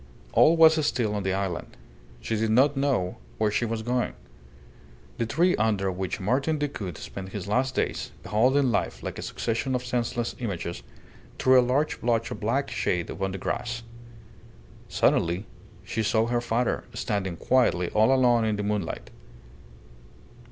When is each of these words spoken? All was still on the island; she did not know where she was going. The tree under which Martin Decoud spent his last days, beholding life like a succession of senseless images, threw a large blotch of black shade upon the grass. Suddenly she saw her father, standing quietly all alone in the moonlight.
All 0.33 0.57
was 0.57 0.83
still 0.83 1.13
on 1.13 1.21
the 1.21 1.35
island; 1.35 1.77
she 2.21 2.35
did 2.35 2.49
not 2.49 2.75
know 2.75 3.17
where 3.37 3.51
she 3.51 3.65
was 3.65 3.83
going. 3.83 4.13
The 5.19 5.27
tree 5.27 5.55
under 5.57 5.91
which 5.91 6.19
Martin 6.19 6.57
Decoud 6.57 6.97
spent 6.97 7.33
his 7.33 7.47
last 7.47 7.75
days, 7.75 8.09
beholding 8.23 8.71
life 8.71 9.03
like 9.03 9.19
a 9.19 9.21
succession 9.21 9.75
of 9.75 9.85
senseless 9.85 10.35
images, 10.39 10.81
threw 11.37 11.59
a 11.59 11.61
large 11.61 12.01
blotch 12.01 12.31
of 12.31 12.39
black 12.39 12.71
shade 12.71 13.11
upon 13.11 13.31
the 13.31 13.37
grass. 13.37 13.83
Suddenly 14.89 15.45
she 15.83 16.01
saw 16.01 16.25
her 16.25 16.41
father, 16.41 16.83
standing 16.95 17.37
quietly 17.37 17.89
all 17.91 18.11
alone 18.11 18.43
in 18.43 18.55
the 18.55 18.63
moonlight. 18.63 19.11